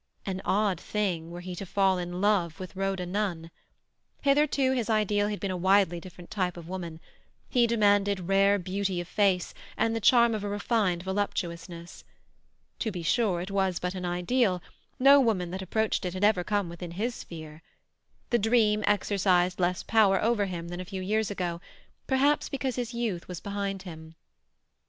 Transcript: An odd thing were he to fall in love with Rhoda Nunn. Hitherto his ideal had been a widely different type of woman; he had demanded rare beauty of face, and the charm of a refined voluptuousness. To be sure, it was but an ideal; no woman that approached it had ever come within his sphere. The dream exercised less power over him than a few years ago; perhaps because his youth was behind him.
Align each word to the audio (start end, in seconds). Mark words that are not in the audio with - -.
An 0.25 0.41
odd 0.43 0.79
thing 0.81 1.29
were 1.29 1.41
he 1.41 1.55
to 1.55 1.63
fall 1.63 1.99
in 1.99 2.21
love 2.21 2.59
with 2.59 2.75
Rhoda 2.75 3.05
Nunn. 3.05 3.51
Hitherto 4.23 4.71
his 4.71 4.89
ideal 4.89 5.27
had 5.27 5.39
been 5.39 5.51
a 5.51 5.55
widely 5.55 5.99
different 5.99 6.31
type 6.31 6.57
of 6.57 6.67
woman; 6.67 6.99
he 7.49 7.61
had 7.61 7.69
demanded 7.69 8.27
rare 8.27 8.57
beauty 8.57 8.99
of 8.99 9.07
face, 9.07 9.53
and 9.77 9.95
the 9.95 10.01
charm 10.01 10.33
of 10.33 10.43
a 10.43 10.49
refined 10.49 11.03
voluptuousness. 11.03 12.03
To 12.79 12.91
be 12.91 13.03
sure, 13.03 13.41
it 13.41 13.51
was 13.51 13.77
but 13.77 13.93
an 13.93 14.05
ideal; 14.05 14.59
no 14.97 15.19
woman 15.21 15.51
that 15.51 15.61
approached 15.61 16.03
it 16.03 16.15
had 16.15 16.23
ever 16.23 16.43
come 16.43 16.67
within 16.67 16.89
his 16.93 17.13
sphere. 17.13 17.61
The 18.31 18.39
dream 18.39 18.83
exercised 18.87 19.59
less 19.59 19.83
power 19.83 20.19
over 20.19 20.47
him 20.47 20.69
than 20.69 20.79
a 20.79 20.85
few 20.85 21.03
years 21.03 21.29
ago; 21.29 21.61
perhaps 22.07 22.49
because 22.49 22.75
his 22.75 22.95
youth 22.95 23.27
was 23.27 23.39
behind 23.39 23.83
him. 23.83 24.15